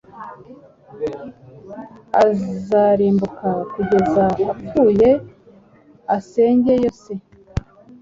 [2.23, 5.09] Azarimbuka kugeza apfuye
[6.17, 7.13] asangeyo se